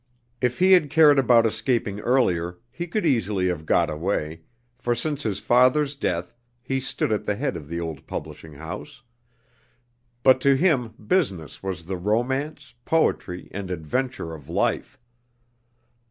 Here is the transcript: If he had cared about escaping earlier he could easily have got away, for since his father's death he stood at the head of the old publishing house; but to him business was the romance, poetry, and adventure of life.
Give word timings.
If 0.41 0.57
he 0.57 0.71
had 0.71 0.89
cared 0.89 1.19
about 1.19 1.45
escaping 1.45 1.99
earlier 1.99 2.57
he 2.71 2.87
could 2.87 3.05
easily 3.05 3.49
have 3.49 3.67
got 3.67 3.87
away, 3.87 4.41
for 4.79 4.95
since 4.95 5.21
his 5.21 5.37
father's 5.37 5.93
death 5.93 6.33
he 6.63 6.79
stood 6.79 7.11
at 7.11 7.25
the 7.25 7.35
head 7.35 7.55
of 7.55 7.67
the 7.67 7.79
old 7.79 8.07
publishing 8.07 8.53
house; 8.53 9.03
but 10.23 10.41
to 10.41 10.55
him 10.57 10.95
business 11.05 11.61
was 11.61 11.85
the 11.85 11.97
romance, 11.97 12.73
poetry, 12.83 13.47
and 13.51 13.69
adventure 13.69 14.33
of 14.33 14.49
life. 14.49 14.97